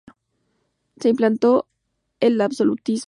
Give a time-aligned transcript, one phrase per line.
[0.97, 1.67] Se implantó
[2.19, 2.99] el absolutismo.